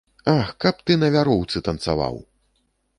[0.39, 2.15] Ах, каб ты на вяроўцы танцаваў.